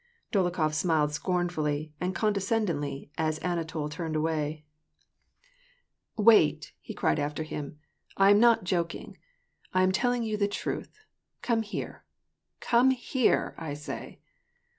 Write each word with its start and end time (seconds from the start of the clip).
Dolokhof 0.31 0.73
smiled 0.73 1.11
scoruf 1.11 1.55
ully 1.59 1.93
and 2.01 2.15
condescendingly 2.15 3.11
as 3.19 3.37
Anatol 3.43 3.87
turned 3.87 4.15
away. 4.15 4.65
WAR 6.17 6.17
AND 6.17 6.17
PEACE. 6.17 6.17
869 6.17 6.25
"Wait," 6.25 6.73
lie 6.89 6.99
cried 6.99 7.19
after 7.19 7.43
him, 7.43 7.79
"I 8.17 8.31
am 8.31 8.39
not 8.39 8.63
joking, 8.63 9.17
I 9.75 9.83
am 9.83 9.91
telling 9.91 10.23
you 10.23 10.37
the 10.37 10.47
truth; 10.47 10.97
come 11.43 11.61
here, 11.61 12.03
come 12.59 12.89
here, 12.89 13.53
I 13.59 13.75
say 13.75 14.19